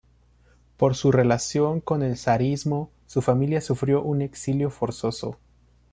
[0.77, 5.37] Por su relación con el zarismo, su familia sufrió un exilio forzoso.